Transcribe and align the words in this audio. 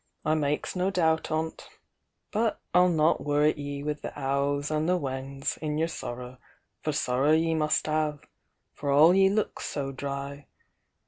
I 0.25 0.33
makes 0.33 0.75
no 0.75 0.89
doubt 0.89 1.29
on't!— 1.29 1.69
but 2.31 2.59
I'll 2.73 2.89
not 2.89 3.23
worrit 3.23 3.59
ye 3.59 3.83
with 3.83 4.01
the 4.01 4.09
hows 4.09 4.71
an' 4.71 4.87
the 4.87 4.97
whens 4.97 5.57
in 5.57 5.77
yer 5.77 5.85
sorrer, 5.85 6.39
for 6.81 6.91
sorrer 6.91 7.35
ye 7.35 7.53
must 7.53 7.87
'ave, 7.87 8.23
for 8.73 8.89
all 8.89 9.13
ye 9.13 9.29
looks 9.29 9.67
so 9.67 9.91
dry. 9.91 10.47